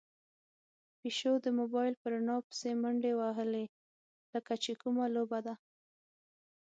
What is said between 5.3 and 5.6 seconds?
ده.